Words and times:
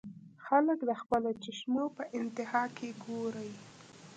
خلک 0.45 0.79
د 0.89 0.91
خپلو 1.01 1.29
چشمو 1.43 1.83
پۀ 1.95 2.03
انتها 2.19 2.63
کښې 2.75 2.89
ګوري- 3.05 3.49